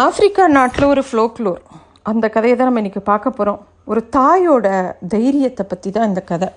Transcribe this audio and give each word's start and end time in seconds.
Africa 0.00 0.44
நாட்டில் 0.54 0.84
ஒரு 0.92 1.02
ஃப்ளோக்லோர் 1.08 1.60
அந்த 2.10 2.26
கதையை 2.32 2.54
தான் 2.56 2.68
நம்ம 2.68 2.80
இன்றைக்கி 2.82 3.02
பார்க்க 3.10 3.30
போகிறோம் 3.36 3.60
ஒரு 3.90 4.00
தாயோட 4.16 4.66
தைரியத்தை 5.12 5.64
பற்றி 5.70 5.90
தான் 5.90 6.08
இந்த 6.10 6.22
கதை. 6.30 6.48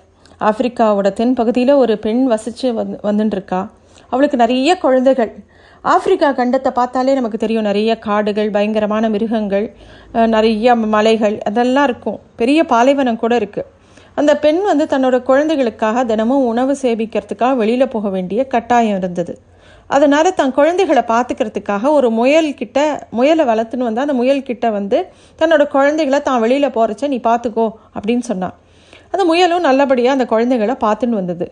ஆப்பிரிக்காவோட 0.48 1.08
தென் 1.20 1.32
பகுதியில் 1.38 1.72
ஒரு 1.82 1.94
பெண் 2.04 2.20
வசித்து 2.32 2.68
வந்து 2.78 2.96
வந்துட்டுருக்கா 3.08 3.60
அவளுக்கு 4.12 4.36
நிறைய 4.42 4.76
குழந்தைகள். 4.84 5.32
ஆப்பிரிக்கா 5.84 6.30
கண்டத்தை 6.40 6.72
பார்த்தாலே 6.80 7.16
நமக்கு 7.20 7.42
தெரியும் 7.44 7.68
நிறைய 7.70 7.98
காடுகள் 8.06 8.54
பயங்கரமான 8.56 9.08
மிருகங்கள் 9.14 9.66
நிறைய 10.36 10.76
மலைகள் 10.96 11.36
அதெல்லாம் 11.50 11.88
இருக்கும். 11.90 12.18
பெரிய 12.42 12.62
பாலைவனம் 12.72 13.22
கூட 13.22 13.34
இருக்குது 13.42 13.68
அந்த 14.20 14.34
பெண் 14.44 14.62
வந்து 14.70 14.86
தன்னோட 14.94 15.18
குழந்தைகளுக்காக 15.30 16.04
தினமும் 16.10 16.48
உணவு 16.52 16.74
சேமிக்கிறதுக்காக 16.82 17.54
வெளியில் 17.62 17.92
போக 17.94 18.08
வேண்டிய 18.16 18.40
கட்டாயம் 18.56 19.00
இருந்தது. 19.00 19.34
அதனால் 19.96 20.28
தன் 20.40 20.56
குழந்தைகளை 20.58 21.02
பார்த்துக்கிறதுக்காக 21.12 21.92
ஒரு 21.98 22.08
முயல் 22.18 22.48
கிட்ட 22.60 22.78
முயலை 23.18 23.44
வளர்த்துன்னு 23.50 23.88
வந்து 23.88 24.02
அந்த 24.04 24.14
முயல் 24.20 24.48
கிட்ட 24.48 24.66
வந்து 24.78 24.98
தன்னோட 25.40 25.62
குழந்தைகளை 25.76 26.18
தான் 26.28 26.42
வெளியில் 26.44 26.74
போகிறச்ச 26.76 27.08
நீ 27.14 27.18
பார்த்துக்கோ 27.28 27.66
அப்படின்னு 27.96 28.24
சொன்னான் 28.30 28.56
அந்த 29.12 29.22
முயலும் 29.30 29.64
நல்லபடியாக 29.68 30.16
அந்த 30.16 30.26
குழந்தைகளை 30.32 30.74
பார்த்துன்னு 30.84 31.18
வந்தது. 31.20 31.46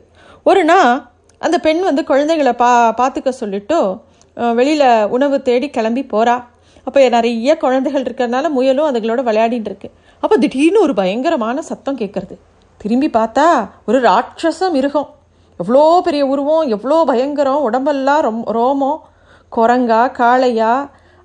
ஒரு 0.51 0.63
நாள் 0.71 0.93
அந்த 1.41 1.57
பெண் 1.65 1.83
வந்து 1.89 2.03
குழந்தைகளை 2.11 2.53
பா 2.63 2.71
பார்த்துக்க 3.01 3.31
சொல்லிட்டு 3.43 3.79
வெளியில் 4.59 4.87
உணவு 5.17 5.37
தேடி 5.49 5.69
கிளம்பி 5.77 6.03
போகிறா 6.13 6.37
அப்போ 6.87 6.99
நிறைய 7.17 7.57
குழந்தைகள் 7.65 8.05
இருக்கிறதுனால 8.07 8.49
முயலும் 8.57 8.89
அதுகளோட 8.91 9.21
விளையாடிட்டு 9.29 9.71
இருக்கு. 9.71 9.89
அப்போ 10.23 10.37
திடீர்னு 10.43 10.81
ஒரு 10.87 10.95
பயங்கரமான 11.01 11.63
சத்தம் 11.71 11.99
கேட்குறது 12.03 12.37
திரும்பி 12.81 13.09
பார்த்தா 13.19 13.47
ஒரு 13.89 13.99
ராட்சச 14.09 14.71
மிருகம். 14.77 15.09
எவ்வளோ 15.63 15.85
பெரிய 16.07 16.23
உருவம் 16.33 16.71
எவ்வளோ 16.77 16.99
பயங்கரம் 17.11 17.65
உடம்பெல்லாம் 17.69 18.23
ரொம் 18.29 18.43
ரோமம். 18.59 18.99
குரங்கா 19.57 20.03
காளையா. 20.21 20.73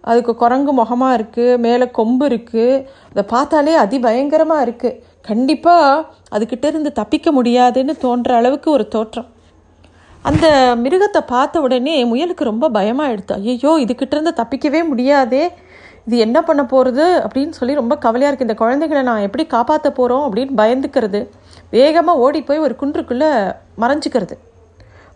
அதுக்கு 0.10 0.34
குரங்கு 0.42 0.72
முகமாக 0.80 1.18
இருக்குது 1.18 1.60
மேலே 1.66 1.86
கொம்பு 1.98 2.26
இருக்குது 2.30 2.82
அதை 3.12 3.24
பார்த்தாலே 3.34 3.74
அதிபயங்கரமாக 3.84 4.66
இருக்குது 4.66 4.98
கண்டிப்பாக 5.30 6.06
அதுக்கிட்ட 6.36 6.66
இருந்து 6.72 6.90
தப்பிக்க 7.00 7.28
முடியாதுன்னு 7.38 7.94
தோன்ற 8.04 8.32
அளவுக்கு 8.40 8.70
ஒரு 8.78 8.86
தோற்றம். 8.96 9.30
அந்த 10.30 10.48
மிருகத்தை 10.84 11.22
பார்த்த 11.34 11.62
உடனே 11.66 11.96
முயலுக்கு 12.10 12.44
ரொம்ப 12.52 12.66
பயமாயிடுது 12.78 13.36
ஐயோ 13.54 13.72
இதுகிட்ட 13.84 14.14
இருந்து 14.16 14.34
தப்பிக்கவே 14.42 14.82
முடியாதே. 14.92 15.44
இது 16.08 16.16
என்ன 16.26 16.38
பண்ண 16.48 16.62
போகிறது 16.74 17.06
அப்படின்னு 17.26 17.54
சொல்லி 17.60 17.74
ரொம்ப 17.82 17.96
கவலையாக 18.06 18.30
இருக்குது 18.32 18.48
இந்த 18.50 18.58
குழந்தைகளை 18.62 19.02
நான் 19.10 19.26
எப்படி 19.28 19.44
காப்பாற்ற 19.56 19.90
போகிறோம் 20.00 20.26
அப்படின்னு 20.28 20.54
பயந்துக்கிறது. 20.62 21.22
வேகமாக 21.76 22.22
ஓடி 22.26 22.40
போய் 22.50 22.64
ஒரு 22.66 22.76
குன்றுக்குள்ளே 22.82 23.30
மறைஞ்சிக்கிறது. 23.84 24.36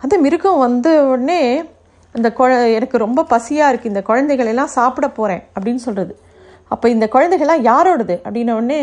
அந்த 0.03 0.15
மிருகம் 0.25 0.63
வந்த 0.65 0.87
உடனே 1.11 1.41
அந்த 2.15 2.27
குழ 2.39 2.49
எனக்கு 2.77 2.97
ரொம்ப 3.05 3.25
பசியாக 3.33 3.71
இருக்குது 3.71 3.91
இந்த 3.93 4.01
குழந்தைகளெல்லாம் 4.09 4.75
சாப்பிட 4.77 5.07
போகிறேன் 5.17 5.43
அப்படின்னு 5.55 5.81
சொல்கிறது 5.87 6.13
அப்போ 6.71 6.85
இந்த 6.95 7.05
குழந்தைகள்லாம் 7.15 7.63
யாரோடது? 7.71 8.15
அப்படின்ன 8.25 8.55
உடனே 8.59 8.81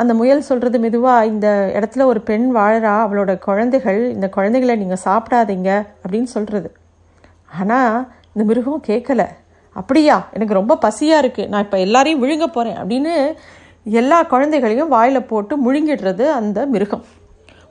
அந்த 0.00 0.12
முயல் 0.14 0.48
சொல்கிறது 0.48 0.78
மெதுவாக 0.78 1.28
இந்த 1.32 1.48
இடத்துல 1.78 2.04
ஒரு 2.04 2.20
பெண் 2.20 2.46
வாழறா 2.56 2.94
அவளோட 3.04 3.32
குழந்தைகள் 3.38 4.00
இந்த 4.16 4.26
குழந்தைகளை 4.28 4.74
நீங்கள் 4.76 5.02
சாப்பிடாதீங்க 5.04 5.70
அப்படின்னு 6.02 6.28
சொல்கிறது 6.34 6.68
ஆனால் 7.60 7.94
இந்த 8.32 8.44
மிருகம் 8.50 8.86
கேட்கல 8.88 9.22
அப்படியா 9.76 10.16
எனக்கு 10.32 10.54
ரொம்ப 10.54 10.74
பசியாக 10.82 11.22
இருக்குது 11.22 11.50
நான் 11.52 11.64
இப்போ 11.66 11.78
எல்லாரையும் 11.78 12.22
விழுங்க 12.22 12.46
போகிறேன் 12.46 12.78
அப்படின்னு 12.78 13.14
எல்லா 13.90 14.22
குழந்தைகளையும் 14.22 14.88
வாயில் 14.88 15.22
போட்டு 15.22 15.56
முழுங்கிடுறது 15.56 16.26
அந்த 16.26 16.66
மிருகம். 16.66 17.04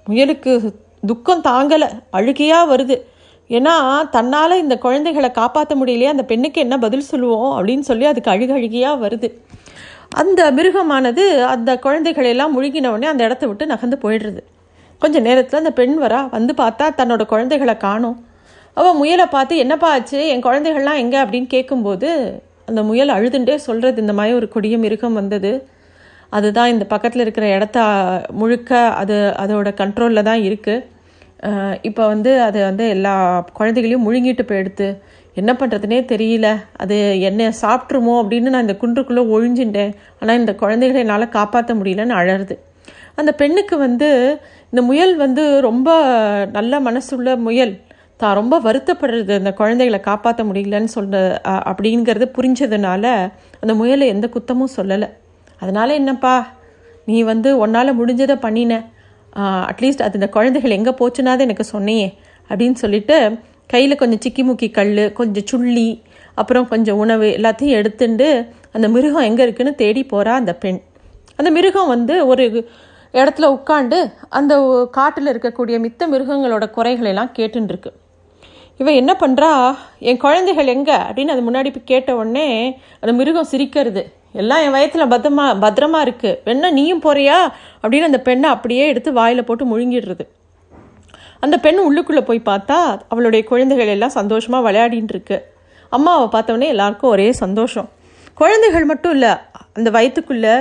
முயலுக்கு 0.10 0.74
துக்கம் 1.06 1.42
தாங்கலை 1.42 1.90
அழுகையாக 2.10 2.76
வருது. 2.76 3.02
ஏன்னா 3.50 4.10
தன்னால் 4.10 4.62
இந்த 4.62 4.78
குழந்தைகளை 4.78 5.32
காப்பாற்ற 5.32 5.76
முடியலையே 5.76 6.04
அந்த 6.04 6.24
பெண்ணுக்கு 6.24 6.62
என்ன 6.62 6.78
பதில் 6.78 7.00
சொல்லுவோம் 7.00 7.52
அப்படின்னு 7.58 7.80
சொல்லி 7.80 8.06
அதுக்கு 8.06 8.32
அழுக 8.32 8.54
அழுகையாக 8.54 9.08
வருது. 9.08 9.42
அந்த 10.10 10.52
மிருகமானது 10.52 11.44
அந்த 11.44 11.80
குழந்தைகளெல்லாம் 11.84 12.54
முழுகின 12.58 12.88
உடனே 12.88 13.08
அந்த 13.08 13.24
இடத்த 13.24 13.48
விட்டு 13.48 13.66
நகர்ந்து 13.66 13.98
போயிடுறது. 14.02 14.40
கொஞ்சம் 15.00 15.22
நேரத்தில் 15.22 15.60
அந்த 15.60 15.72
பெண் 15.72 15.98
வரா 16.02 16.30
வந்து 16.30 16.54
பார்த்தா 16.58 16.90
தன்னோட 16.98 17.26
குழந்தைகளை 17.26 17.78
காணும். 17.78 18.26
அவள் 18.74 18.94
முயலை 18.94 19.26
பார்த்து 19.26 19.58
என்னப்பா 19.58 19.90
ஆச்சு? 19.90 20.28
என் 20.28 20.44
குழந்தைகள்லாம் 20.44 20.96
எங்கே? 20.96 21.18
அப்படின்னு 21.18 21.48
கேட்கும்போது 21.48 22.42
அந்த 22.66 22.84
முயல் 22.84 23.10
அழுதுண்டே 23.10 23.56
சொல்கிறது 23.56 24.02
இந்த 24.02 24.14
மாதிரி 24.14 24.36
ஒரு 24.36 24.48
கொடிய 24.48 24.78
மிருகம் 24.78 25.14
வந்தது. 25.14 25.68
அதுதான் 26.30 26.72
இந்த 26.74 26.86
பக்கத்தில் 26.94 27.24
இருக்கிற 27.26 27.48
இடத்த 27.58 27.80
முழுக்க 28.42 28.80
அது 29.02 29.18
அதோட 29.44 29.70
கண்ட்ரோலில் 29.82 30.28
தான் 30.30 30.44
இருக்குது 30.50 30.94
இப்போ 31.88 32.04
வந்து 32.14 32.32
அது 32.48 32.60
வந்து 32.70 32.86
எல்லா 32.96 33.14
குழந்தைகளையும் 33.58 34.06
முழுங்கிட்டு 34.08 34.44
போயிடுத்து 34.52 34.88
என்ன 35.38 35.52
பண்ணுறதுனே 35.60 36.00
தெரியல. 36.12 36.48
அது 36.84 36.98
என்ன 37.30 37.50
சாப்பிட்ருமோ 37.62 38.14
அப்படின்னு 38.22 38.54
நான் 38.54 38.66
இந்த 38.68 38.78
குன்றுக்குள்ளே 38.82 39.24
ஒழிஞ்சுட்டேன். 39.36 39.92
ஆனால் 40.20 40.40
இந்த 40.42 40.54
குழந்தைகளை 40.62 41.00
என்னால் 41.06 41.34
காப்பாற்ற 41.38 41.74
முடியலன்னு 41.80 42.18
அழருது 42.20 42.56
அந்த 43.20 43.32
பெண்ணுக்கு 43.42 43.76
வந்து 43.86 44.10
இந்த 44.72 44.82
முயல் 44.90 45.14
வந்து 45.24 45.44
ரொம்ப 45.68 45.90
நல்ல 46.58 46.80
மனசுள்ள 46.88 47.36
முயல். 47.48 47.74
தான் 48.22 48.38
ரொம்ப 48.40 48.56
வருத்தப்படுறது 48.66 49.34
அந்த 49.42 49.52
குழந்தைகளை 49.60 50.00
காப்பாற்ற 50.10 50.42
முடியலன்னு 50.50 50.92
சொல்ற 50.98 51.16
அப்படிங்கிறது 51.70 52.26
புரிஞ்சதுனால 52.38 53.06
அந்த 53.62 53.74
முயலை 53.82 54.08
எந்த 54.16 54.28
குத்தமும் 54.36 54.76
சொல்லலை. 54.78 55.10
அதனால் 55.62 55.98
என்னப்பா 56.02 56.36
நீ 57.08 57.18
வந்து 57.32 57.50
உன்னால் 57.64 57.98
முடிஞ்சதை 58.00 58.36
பண்ணின. 58.46 58.74
அட்லீஸ்ட் 59.70 60.04
அது 60.06 60.18
இந்த 60.20 60.30
குழந்தைகள் 60.36 60.78
எங்கே 60.78 60.94
போச்சுனாது 61.00 61.46
எனக்கு 61.48 61.66
சொன்னியே 61.74 62.08
அப்படின்னு 62.50 62.78
சொல்லிட்டு 62.84 63.18
கையில் 63.74 64.00
கொஞ்சம் 64.02 64.22
சிக்கி 64.26 64.44
முக்கி 64.48 64.68
கல் 64.78 64.94
கொஞ்சம் 65.20 65.48
சுள்ளி 65.52 65.90
அப்புறம் 66.42 66.68
கொஞ்சம் 66.72 67.00
உணவு 67.04 67.28
எல்லாத்தையும் 67.38 67.78
எடுத்துண்டு 67.80 68.28
அந்த 68.76 68.88
மிருகம் 68.96 69.28
எங்கே 69.30 69.44
இருக்குன்னு 69.48 69.74
தேடி 69.82 70.02
போகிறா 70.14 70.34
அந்த 70.42 70.54
பெண். 70.64 70.80
அந்த 71.40 71.50
மிருகம் 71.58 71.92
வந்து 71.94 72.16
ஒரு 72.32 72.46
இடத்துல 73.14 73.46
உட்காந்து 73.58 73.98
அந்த 74.38 74.54
காட்டில் 74.98 75.32
இருக்கக்கூடிய 75.34 75.76
மித்த 75.86 76.08
மிருகங்களோட 76.14 76.66
குறைகளெல்லாம் 76.78 77.32
கேட்டுருக்கு 77.38 77.92
இவன் 78.80 79.00
என்ன 79.02 79.12
பண்ணுறா 79.22 79.52
என் 80.10 80.22
குழந்தைகள் 80.24 80.72
எங்கே 80.76 80.98
அப்படின்னு 81.08 81.34
அது 81.36 81.44
முன்னாடி 81.50 81.70
போய் 81.76 81.90
கேட்ட 81.92 82.10
உடனே 82.20 82.48
அந்த 83.02 83.12
மிருகம் 83.20 83.52
சிரிக்கிறது. 83.52 84.04
எல்லாம் 84.42 84.62
என் 84.66 84.76
வயத்தில் 84.76 85.12
பத்திரமா 85.14 85.46
பத்திரமா 85.64 86.00
இருக்குது 86.06 86.38
வேணா 86.46 86.70
நீயும் 86.72 87.02
போறியா? 87.02 87.38
அப்படின்னு 87.84 88.10
அந்த 88.10 88.20
பெண்ணை 88.28 88.50
அப்படியே 88.50 88.88
எடுத்து 88.88 89.14
வாயில் 89.14 89.48
போட்டு 89.48 89.66
முழுங்கிடுறது. 89.72 90.24
அந்த 91.40 91.56
பெண் 91.66 91.80
உள்ளுக்குள்ளே 91.88 92.22
போய் 92.22 92.48
பார்த்தா 92.50 92.78
அவளுடைய 93.08 93.42
குழந்தைகள் 93.52 93.92
எல்லாம் 93.96 94.16
சந்தோஷமாக 94.20 94.66
விளையாடின்னு 94.68 95.14
இருக்கு. 95.16 95.38
அம்மாவை 95.90 96.26
பார்த்தவொடனே 96.36 96.68
எல்லாருக்கும் 96.76 97.10
ஒரே 97.10 97.28
சந்தோஷம். 97.44 97.90
குழந்தைகள் 98.34 98.86
மட்டும் 98.86 99.12
இல்லை 99.12 99.34
அந்த 99.74 99.90
வயிற்றுக்குள்ளே 99.90 100.56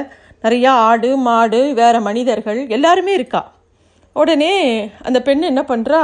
நிறையா 0.45 0.73
ஆடு 0.89 1.11
மாடு 1.27 1.61
வேறு 1.75 2.01
மனிதர்கள் 2.01 2.61
எல்லாருமே 2.69 3.13
இருக்கா. 3.15 3.43
உடனே 4.17 4.55
அந்த 5.03 5.19
பெண் 5.23 5.49
என்ன 5.53 5.63
பண்ணுறா 5.69 6.01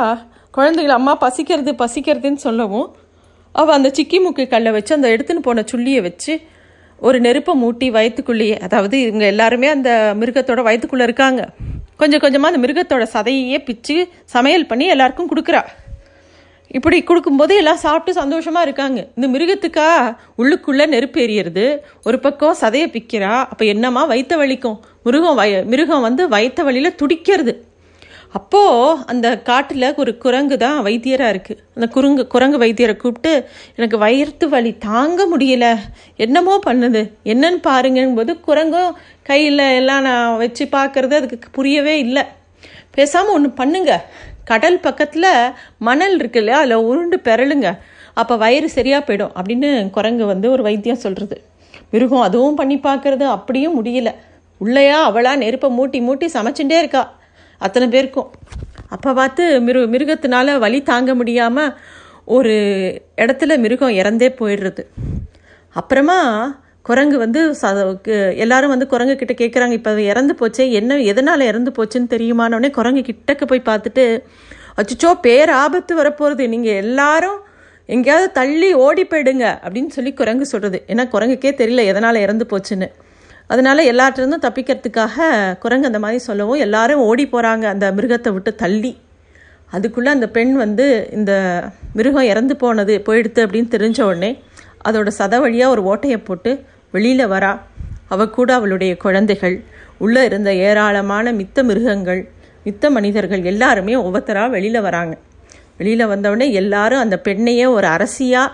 குழந்தைகள் 0.51 0.99
அம்மா 0.99 1.13
பசிக்கிறது 1.21 1.73
பசிக்கிறதுன்னு 1.83 2.41
சொல்லவும் 2.47 2.89
அவள் 3.55 3.75
அந்த 3.75 3.89
சிக்கி 3.97 4.19
முக்கி 4.25 4.45
கல்லை 4.49 4.71
வச்சு 4.73 4.93
அந்த 4.95 5.09
எடுத்துன்னு 5.09 5.47
போன 5.49 5.65
சுள்ளியை 5.73 6.01
வச்சு 6.03 6.33
ஒரு 7.01 7.21
நெருப்பை 7.21 7.53
மூட்டி 7.63 7.91
வயிற்றுக்குள்ளேயே 7.91 8.59
அதாவது 8.59 9.01
இவங்க 9.01 9.25
எல்லாருமே 9.25 9.67
அந்த 9.67 10.15
மிருகத்தோட 10.21 10.63
வயிற்றுக்குள்ளே 10.63 11.05
இருக்காங்க. 11.05 11.49
கொஞ்சம் 11.97 12.21
கொஞ்சமாக 12.21 12.55
அந்த 12.55 12.61
மிருகத்தோட 12.67 13.07
சதையே 13.15 13.59
பிச்சு 13.65 14.09
சமையல் 14.25 14.67
பண்ணி 14.67 14.87
எல்லாருக்கும் 14.87 15.31
கொடுக்குறா. 15.31 15.63
இப்படி 16.67 17.03
கொடுக்கும்போது 17.03 17.57
எல்லாம் 17.57 17.77
சாப்பிட்டு 17.77 18.21
சந்தோஷமாக 18.21 18.67
இருக்காங்க. 18.67 19.07
இந்த 19.17 19.39
மிருகத்துக்கா 19.39 20.17
உள்ளுக்குள்ளே 20.39 20.87
நெருப்பு 20.87 21.21
எரியறது. 21.21 21.79
ஒரு 22.05 22.19
பக்கம் 22.19 22.57
சதையை 22.61 22.89
பிக்கிறா. 22.97 23.33
அப்போ 23.53 23.65
என்னமா 23.65 24.05
வயிற்ற 24.05 24.37
வலிக்கும்? 24.37 24.79
மிருகம் 25.03 25.35
வய 25.35 25.63
மிருகம் 25.67 26.01
வந்து 26.01 26.29
வயிற்ற 26.29 26.63
வழியில் 26.63 26.95
துடிக்கிறது. 26.95 27.55
அப்போ 28.33 28.61
அந்த 29.07 29.39
காட்டில் 29.39 29.95
ஒரு 29.97 30.19
குரங்கு 30.19 30.57
தான் 30.57 30.83
வைத்தியராக 30.87 31.33
இருக்குது 31.35 31.63
அந்த 31.75 31.87
குரங்கு 31.89 32.27
குரங்கு 32.27 32.59
வைத்தியரை 32.59 32.97
கூப்பிட்டு 32.97 33.33
எனக்கு 33.77 33.99
வயிற்று 33.99 34.49
வலி 34.49 34.79
தாங்க 34.79 35.27
முடியல. 35.33 35.79
என்னமோ 36.17 36.61
பண்ணுது? 36.67 37.13
என்னன்னு 37.25 37.61
பாருங்கன்னு 37.69 38.15
போது 38.15 38.35
குரங்கும் 38.49 38.97
கையில் 39.23 39.59
எல்லாம் 39.59 40.03
நான் 40.03 40.37
வச்சு 40.37 40.65
பார்க்குறது 40.67 41.15
அதுக்கு 41.21 41.49
புரியவே 41.53 41.99
இல்லை. 41.99 42.23
பேசாமல் 42.91 43.33
ஒன்று 43.33 43.51
பண்ணுங்க. 43.51 43.93
கடல் 44.45 44.81
பக்கத்தில் 44.81 45.31
மணல் 45.79 46.15
இருக்கு 46.15 46.39
இல்லையா? 46.39 46.59
அதில் 46.59 46.87
உருண்டு 46.91 47.17
பெறலுங்க. 47.29 47.79
அப்போ 48.15 48.37
வயிறு 48.37 48.69
சரியாக 48.69 49.03
போயிடும். 49.07 49.33
அப்படின்னு 49.35 49.91
குரங்கு 49.91 50.25
வந்து 50.27 50.51
ஒரு 50.51 50.63
வைத்தியம் 50.63 51.05
சொல்கிறது 51.05 51.43
மிருகம் 51.91 52.21
அதுவும் 52.21 52.55
பண்ணி 52.55 52.77
பார்க்குறது 52.77 53.25
அப்படியும் 53.37 53.85
முடியல. 53.85 54.15
உள்ளையா 54.61 54.99
அவளாக 55.09 55.37
நெருப்பை 55.37 55.69
மூட்டி 55.79 55.99
மூட்டி 56.09 56.27
சமைச்சுட்டே 56.35 56.79
இருக்கா. 56.79 57.03
அத்தனை 57.61 57.89
பேருக்கும். 57.89 58.29
அப்போ 58.89 59.13
பார்த்து 59.13 59.61
மிரு 59.61 59.81
மிருகத்தினால 59.95 60.59
வலி 60.59 60.83
தாங்க 60.83 61.15
முடியாமல் 61.15 61.73
ஒரு 62.25 62.55
இடத்துல 63.17 63.59
மிருகம் 63.59 63.91
இறந்தே 63.91 64.29
போயிடுறது. 64.41 64.83
அப்புறமா 65.77 66.19
குரங்கு 66.83 67.19
வந்து 67.19 67.41
ச- 67.63 68.35
எல்லாரும் 68.35 68.69
வந்து 68.69 68.87
குரங்கு 68.87 69.17
கிட்ட 69.17 69.35
கேட்குறாங்க 69.35 69.71
இப்போ 69.71 69.91
அது 69.91 70.05
இறந்து 70.05 70.35
போச்சே 70.41 70.71
என்ன 70.71 71.01
எதனால் 71.03 71.41
இறந்து 71.41 71.71
போச்சுன்னு 71.71 72.13
தெரியுமானோடனே 72.15 72.71
குரங்கு 72.71 73.01
கிட்டக்க 73.01 73.47
போய் 73.47 73.69
பார்த்துட்டு 73.69 74.05
அச்சுச்சோ 74.79 75.21
பேர் 75.21 75.51
ஆபத்து 75.51 75.95
வரப்போகிறது 75.95 76.49
நீங்கள் 76.49 76.75
எல்லாரும் 76.75 77.39
எங்கேயாவது 77.89 78.33
தள்ளி 78.33 78.73
ஓடி 78.79 79.05
போயிடுங்க 79.05 79.47
அப்படின்னு 79.65 79.89
சொல்லி 79.89 80.13
குரங்கு 80.13 80.47
சொல்கிறது 80.47 80.85
ஏன்னா 80.89 81.05
குரங்குக்கே 81.13 81.53
தெரியல 81.61 81.85
எதனால் 81.85 82.15
இறந்து 82.17 82.47
போச்சுன்னு. 82.51 82.89
அதனால 83.51 83.83
எல்லாற்றிருந்தும் 83.93 84.45
தப்பிக்கிறதுக்காக 84.47 85.29
குரங்கு 85.63 85.89
அந்த 85.91 86.01
மாதிரி 86.05 86.19
சொல்லவும் 86.27 86.63
எல்லாரும் 86.67 87.05
ஓடி 87.09 87.25
போகிறாங்க 87.33 87.65
அந்த 87.73 87.87
மிருகத்தை 87.97 88.31
விட்டு 88.33 88.51
தள்ளி. 88.55 88.93
அதுக்குள்ளே 89.77 90.11
அந்த 90.17 90.27
பெண் 90.37 90.53
வந்து 90.55 90.87
இந்த 91.13 91.33
மிருகம் 91.95 92.29
இறந்து 92.33 92.55
போனது 92.57 92.95
போயிடுத்து 93.07 93.41
அப்படின்னு 93.45 93.75
தெரிஞ்ச 93.77 93.99
உடனே 94.03 94.31
அதோட 94.89 95.09
சத 95.19 95.35
வழியாக 95.41 95.75
ஒரு 95.75 95.83
ஓட்டையை 95.91 96.19
போட்டு 96.25 96.51
வெளியில் 96.95 97.33
வரா. 97.35 97.53
அவ 98.13 98.27
கூட 98.37 98.51
அவளுடைய 98.55 98.93
குழந்தைகள் 98.97 99.57
உள்ளே 100.05 100.23
இருந்த 100.25 100.51
ஏராளமான 100.69 101.33
மித்த 101.33 101.63
மிருகங்கள் 101.63 102.23
மித்த 102.67 102.91
மனிதர்கள் 102.91 103.43
எல்லாருமே 103.45 103.95
ஒவ்வொருத்தராக 103.97 104.55
வெளியில் 104.57 104.81
வராங்க. 104.81 105.15
வெளியில் 105.79 106.11
வந்தவுடனே 106.13 106.47
எல்லாரும் 106.53 107.03
அந்த 107.05 107.17
பெண்ணையே 107.27 107.67
ஒரு 107.77 107.87
அரசியாக 107.87 108.49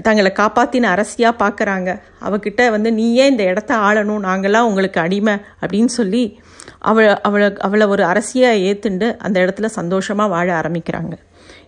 தங்களை 0.00 0.32
காப்பாற்றின 0.34 0.90
அரசியாக 0.94 1.48
பார்க்குறாங்க 1.48 2.00
அவகிட்ட 2.20 2.70
வந்து 2.70 2.92
நீயே 2.92 3.26
இந்த 3.26 3.42
இடத்த 3.42 3.76
ஆளணும் 3.76 4.24
நாங்களாம் 4.28 4.68
உங்களுக்கு 4.68 5.00
அடிமை 5.00 5.34
அப்படின்னு 5.60 5.84
சொல்லி 5.84 6.40
அவளை 6.78 7.20
அவளை 7.20 7.52
அவளை 7.58 7.86
ஒரு 7.86 8.02
அரசியாக 8.04 8.62
ஏற்றுண்டு 8.68 9.16
அந்த 9.16 9.40
இடத்துல 9.40 9.64
சந்தோஷமாக 9.64 10.30
வாழ 10.30 10.60
ஆரம்பிக்கிறாங்க. 10.60 11.12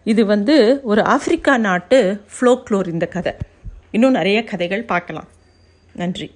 இது 0.04 0.26
வந்து 0.26 0.80
ஒரு 0.82 1.04
ஆப்பிரிக்கா 1.04 1.56
நாட்டு 1.58 2.20
ஃப்ளோக்ளோர் 2.34 2.88
இந்த 2.88 3.06
கதை. 3.06 3.32
இன்னும் 3.90 4.10
நிறைய 4.10 4.44
கதைகள் 4.44 4.84
பார்க்கலாம். 4.84 5.28
நன்றி. 5.94 6.34